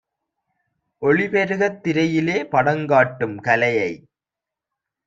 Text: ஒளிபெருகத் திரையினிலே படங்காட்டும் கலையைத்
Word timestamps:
ஒளிபெருகத் 1.01 1.79
திரையினிலே 1.83 2.37
படங்காட்டும் 2.51 3.37
கலையைத் 3.41 4.05